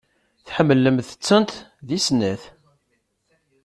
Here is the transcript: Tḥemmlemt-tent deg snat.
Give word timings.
Tḥemmlemt-tent 0.45 1.51
deg 1.87 1.99
snat. 2.07 2.41